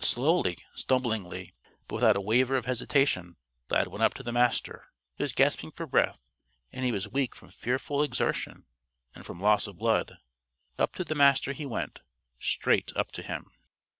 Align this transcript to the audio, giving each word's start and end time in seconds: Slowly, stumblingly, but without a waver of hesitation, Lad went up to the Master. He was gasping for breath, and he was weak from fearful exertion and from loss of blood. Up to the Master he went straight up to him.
Slowly, 0.00 0.58
stumblingly, 0.74 1.54
but 1.86 1.94
without 1.94 2.16
a 2.16 2.20
waver 2.20 2.56
of 2.56 2.64
hesitation, 2.66 3.36
Lad 3.70 3.86
went 3.86 4.02
up 4.02 4.12
to 4.14 4.24
the 4.24 4.32
Master. 4.32 4.86
He 5.14 5.22
was 5.22 5.32
gasping 5.32 5.70
for 5.70 5.86
breath, 5.86 6.28
and 6.72 6.84
he 6.84 6.90
was 6.90 7.06
weak 7.08 7.36
from 7.36 7.50
fearful 7.50 8.02
exertion 8.02 8.66
and 9.14 9.24
from 9.24 9.40
loss 9.40 9.68
of 9.68 9.78
blood. 9.78 10.18
Up 10.80 10.96
to 10.96 11.04
the 11.04 11.14
Master 11.14 11.52
he 11.52 11.64
went 11.64 12.00
straight 12.40 12.90
up 12.96 13.12
to 13.12 13.22
him. 13.22 13.52